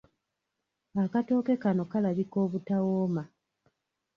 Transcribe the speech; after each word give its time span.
Akatooke 1.03 1.53
kano 1.63 1.83
kalabika 1.91 2.37
obutawooma. 2.45 3.23